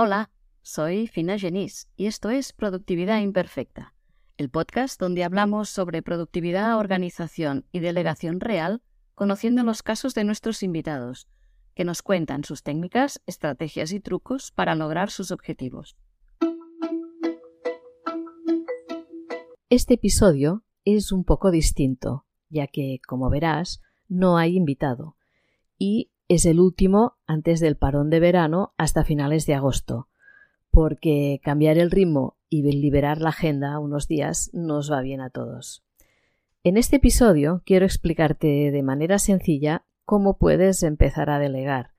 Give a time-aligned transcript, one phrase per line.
[0.00, 0.30] Hola,
[0.62, 3.94] soy Fina Genís y esto es Productividad Imperfecta,
[4.36, 8.80] el podcast donde hablamos sobre productividad, organización y delegación real,
[9.16, 11.26] conociendo los casos de nuestros invitados,
[11.74, 15.96] que nos cuentan sus técnicas, estrategias y trucos para lograr sus objetivos.
[19.68, 25.16] Este episodio es un poco distinto, ya que, como verás, no hay invitado,
[25.76, 30.08] y es el último antes del parón de verano hasta finales de agosto,
[30.70, 35.84] porque cambiar el ritmo y liberar la agenda unos días nos va bien a todos.
[36.64, 41.92] En este episodio quiero explicarte de manera sencilla cómo puedes empezar a delegar,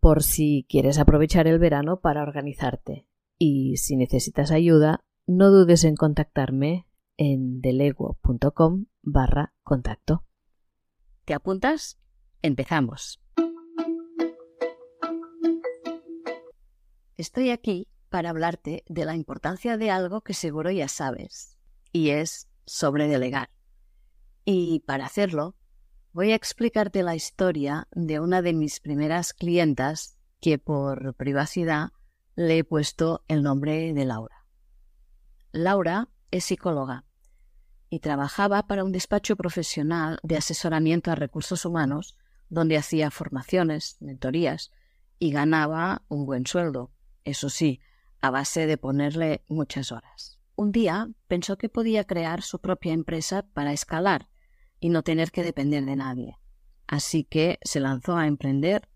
[0.00, 3.06] por si quieres aprovechar el verano para organizarte.
[3.38, 6.86] Y si necesitas ayuda, no dudes en contactarme
[7.18, 10.24] en delego.com barra contacto.
[11.24, 11.98] ¿Te apuntas?
[12.46, 13.20] Empezamos.
[17.16, 21.58] Estoy aquí para hablarte de la importancia de algo que seguro ya sabes,
[21.90, 23.50] y es sobre delegar.
[24.44, 25.56] Y para hacerlo,
[26.12, 31.88] voy a explicarte la historia de una de mis primeras clientas que por privacidad
[32.36, 34.46] le he puesto el nombre de Laura.
[35.50, 37.06] Laura es psicóloga
[37.90, 42.16] y trabajaba para un despacho profesional de asesoramiento a recursos humanos
[42.48, 44.70] donde hacía formaciones, mentorías
[45.18, 46.92] y ganaba un buen sueldo
[47.26, 47.80] eso sí,
[48.20, 50.38] a base de ponerle muchas horas.
[50.54, 54.28] Un día pensó que podía crear su propia empresa para escalar
[54.78, 56.38] y no tener que depender de nadie.
[56.86, 58.88] Así que se lanzó a emprender,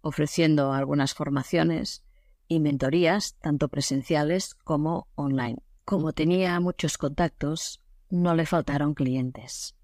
[0.00, 2.04] ofreciendo algunas formaciones
[2.48, 5.62] y mentorías, tanto presenciales como online.
[5.84, 9.76] Como tenía muchos contactos, no le faltaron clientes.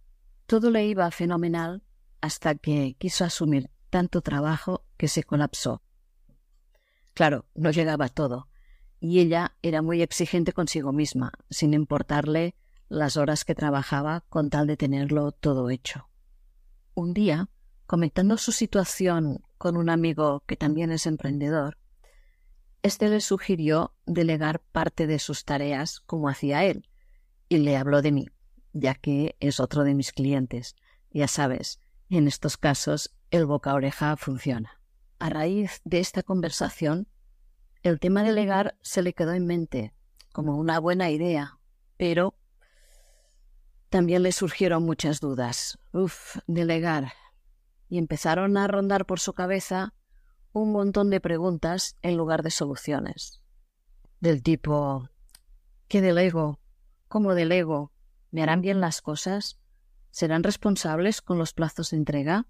[0.47, 1.83] Todo le iba fenomenal
[2.23, 5.83] hasta que quiso asumir tanto trabajo que se colapsó
[7.15, 8.48] Claro, no llegaba todo,
[9.01, 12.55] y ella era muy exigente consigo misma, sin importarle
[12.88, 16.09] las horas que trabajaba con tal de tenerlo todo hecho.
[16.94, 17.49] Un día,
[17.87, 21.78] comentando su situación con un amigo que también es emprendedor,
[22.82, 26.88] éste le sugirió delegar parte de sus tareas como hacía él,
[27.49, 28.27] y le habló de mí,
[28.72, 30.77] ya que es otro de mis clientes.
[31.11, 31.78] Ya sabes,
[32.19, 34.81] en estos casos el boca oreja funciona.
[35.19, 37.09] A raíz de esta conversación,
[37.83, 39.95] el tema de delegar se le quedó en mente
[40.33, 41.59] como una buena idea,
[41.97, 42.34] pero
[43.89, 45.78] también le surgieron muchas dudas.
[45.93, 47.12] Uf, delegar.
[47.89, 49.94] Y empezaron a rondar por su cabeza
[50.53, 53.43] un montón de preguntas en lugar de soluciones.
[54.21, 55.09] Del tipo,
[55.89, 56.61] ¿qué delego?
[57.09, 57.93] ¿Cómo delego?
[58.31, 59.59] ¿Me harán bien las cosas?
[60.12, 62.47] ¿Serán responsables con los plazos de entrega?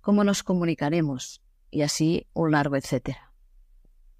[0.00, 1.42] ¿Cómo nos comunicaremos?
[1.70, 3.32] y así un largo etcétera.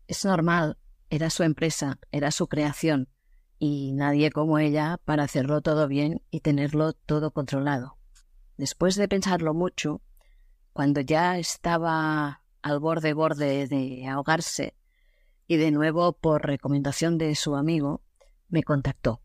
[0.07, 0.79] Es normal,
[1.11, 3.09] era su empresa, era su creación,
[3.59, 7.99] y nadie como ella para hacerlo todo bien y tenerlo todo controlado.
[8.57, 10.01] Después de pensarlo mucho,
[10.73, 14.75] cuando ya estaba al borde borde de ahogarse,
[15.47, 18.03] y de nuevo por recomendación de su amigo,
[18.49, 19.23] me contactó.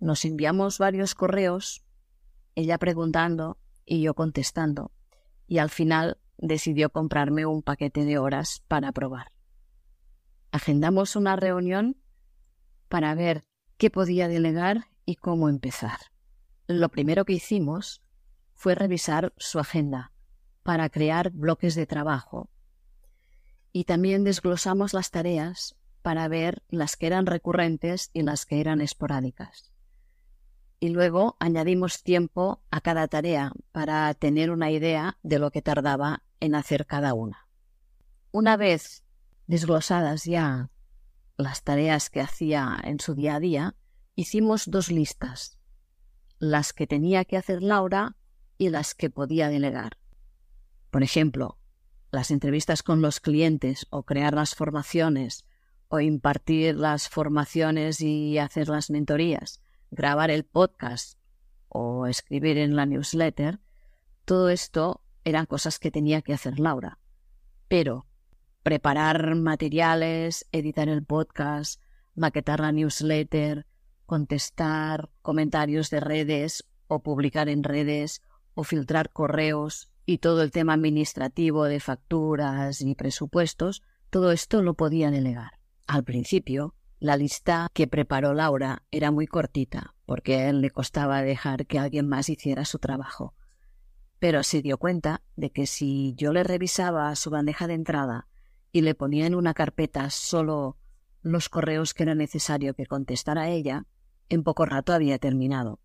[0.00, 1.84] Nos enviamos varios correos,
[2.54, 4.92] ella preguntando y yo contestando,
[5.46, 9.32] y al final decidió comprarme un paquete de horas para probar.
[10.52, 11.98] Agendamos una reunión
[12.88, 13.44] para ver
[13.76, 15.98] qué podía delegar y cómo empezar.
[16.66, 18.02] Lo primero que hicimos
[18.54, 20.12] fue revisar su agenda
[20.62, 22.48] para crear bloques de trabajo
[23.70, 28.80] y también desglosamos las tareas para ver las que eran recurrentes y las que eran
[28.80, 29.69] esporádicas
[30.80, 36.22] y luego añadimos tiempo a cada tarea para tener una idea de lo que tardaba
[36.40, 37.46] en hacer cada una.
[38.32, 39.04] Una vez
[39.46, 40.70] desglosadas ya
[41.36, 43.74] las tareas que hacía en su día a día,
[44.14, 45.58] hicimos dos listas,
[46.38, 48.16] las que tenía que hacer Laura
[48.56, 49.98] y las que podía delegar.
[50.90, 51.58] Por ejemplo,
[52.10, 55.44] las entrevistas con los clientes o crear las formaciones
[55.88, 59.60] o impartir las formaciones y hacer las mentorías
[59.90, 61.18] grabar el podcast
[61.68, 63.60] o escribir en la newsletter,
[64.24, 66.98] todo esto eran cosas que tenía que hacer Laura.
[67.68, 68.06] Pero
[68.62, 71.80] preparar materiales, editar el podcast,
[72.14, 73.66] maquetar la newsletter,
[74.06, 78.22] contestar comentarios de redes o publicar en redes
[78.54, 84.74] o filtrar correos y todo el tema administrativo de facturas y presupuestos, todo esto lo
[84.74, 85.52] podía delegar.
[85.86, 91.22] Al principio la lista que preparó Laura era muy cortita, porque a él le costaba
[91.22, 93.34] dejar que alguien más hiciera su trabajo.
[94.18, 98.28] Pero se dio cuenta de que si yo le revisaba su bandeja de entrada
[98.70, 100.76] y le ponía en una carpeta solo
[101.22, 103.86] los correos que era necesario que contestara ella,
[104.28, 105.80] en poco rato había terminado.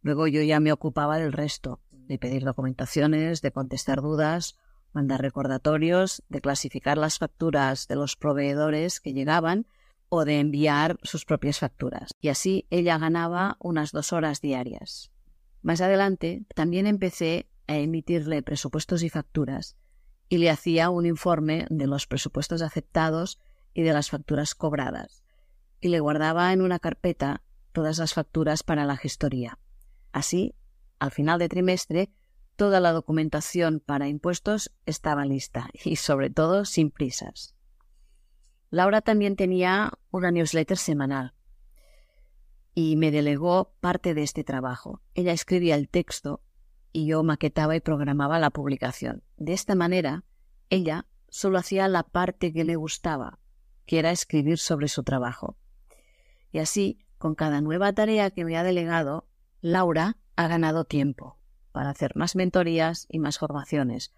[0.00, 4.56] Luego yo ya me ocupaba del resto, de pedir documentaciones, de contestar dudas,
[4.94, 9.66] mandar recordatorios, de clasificar las facturas de los proveedores que llegaban
[10.14, 12.12] o de enviar sus propias facturas.
[12.20, 15.10] Y así ella ganaba unas dos horas diarias.
[15.60, 19.76] Más adelante también empecé a emitirle presupuestos y facturas
[20.28, 23.40] y le hacía un informe de los presupuestos aceptados
[23.74, 25.24] y de las facturas cobradas,
[25.80, 29.58] y le guardaba en una carpeta todas las facturas para la gestoría.
[30.12, 30.54] Así,
[31.00, 32.10] al final de trimestre,
[32.54, 37.56] toda la documentación para impuestos estaba lista y, sobre todo, sin prisas.
[38.70, 41.34] Laura también tenía una newsletter semanal
[42.74, 45.00] y me delegó parte de este trabajo.
[45.14, 46.42] Ella escribía el texto
[46.92, 49.22] y yo maquetaba y programaba la publicación.
[49.36, 50.24] De esta manera,
[50.70, 53.38] ella solo hacía la parte que le gustaba,
[53.86, 55.56] que era escribir sobre su trabajo.
[56.50, 59.28] Y así, con cada nueva tarea que me ha delegado,
[59.60, 61.38] Laura ha ganado tiempo
[61.72, 64.12] para hacer más mentorías y más formaciones,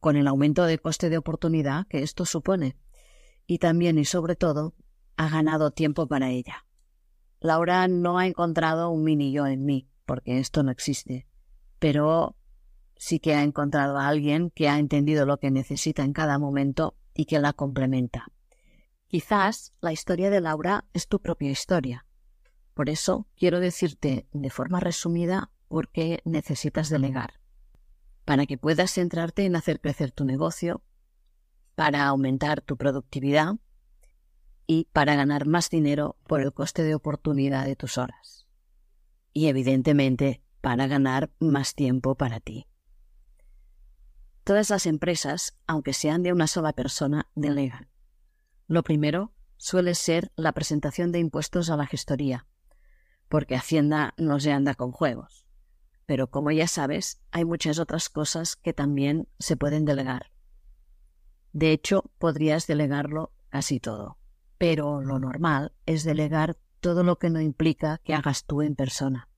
[0.00, 2.76] con el aumento de coste de oportunidad que esto supone.
[3.48, 4.76] Y también y sobre todo,
[5.16, 6.64] ha ganado tiempo para ella.
[7.40, 11.26] Laura no ha encontrado un mini yo en mí, porque esto no existe
[11.78, 12.36] pero
[12.96, 16.96] sí que ha encontrado a alguien que ha entendido lo que necesita en cada momento
[17.14, 18.26] y que la complementa.
[19.06, 22.06] Quizás la historia de Laura es tu propia historia.
[22.74, 27.40] Por eso quiero decirte de forma resumida por qué necesitas delegar.
[28.24, 30.82] Para que puedas centrarte en hacer crecer tu negocio,
[31.78, 33.54] para aumentar tu productividad
[34.66, 38.48] y para ganar más dinero por el coste de oportunidad de tus horas.
[39.32, 42.66] Y evidentemente para ganar más tiempo para ti.
[44.42, 47.88] Todas las empresas, aunque sean de una sola persona, delegan.
[48.66, 52.48] Lo primero suele ser la presentación de impuestos a la gestoría,
[53.28, 55.46] porque Hacienda no se anda con juegos.
[56.06, 60.32] Pero como ya sabes, hay muchas otras cosas que también se pueden delegar.
[61.58, 64.18] De hecho, podrías delegarlo casi todo.
[64.58, 69.28] Pero lo normal es delegar todo lo que no implica que hagas tú en persona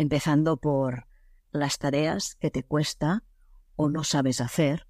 [0.00, 1.06] empezando por
[1.52, 3.22] las tareas que te cuesta
[3.76, 4.86] o no sabes hacer,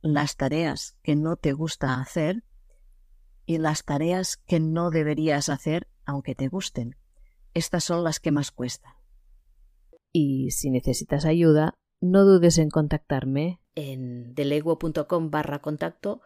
[0.00, 2.42] las tareas que no te gusta hacer
[3.46, 6.96] y las tareas que no deberías hacer aunque te gusten.
[7.54, 8.94] Estas son las que más cuestan.
[10.10, 16.20] Y si necesitas ayuda, no dudes en contactarme en deleguo.com barra contacto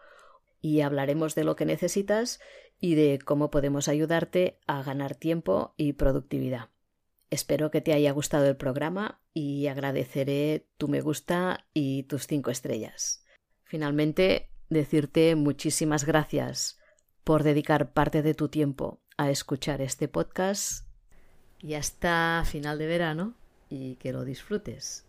[0.61, 2.39] y hablaremos de lo que necesitas
[2.79, 6.69] y de cómo podemos ayudarte a ganar tiempo y productividad.
[7.29, 12.51] Espero que te haya gustado el programa y agradeceré tu me gusta y tus cinco
[12.51, 13.25] estrellas.
[13.63, 16.79] Finalmente, decirte muchísimas gracias
[17.23, 20.87] por dedicar parte de tu tiempo a escuchar este podcast
[21.59, 23.33] y hasta final de verano
[23.69, 25.06] y que lo disfrutes.